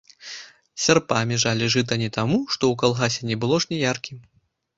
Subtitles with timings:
[0.85, 4.13] Сярпамі жалі жыта не таму, што ў калгасе не было жняяркі.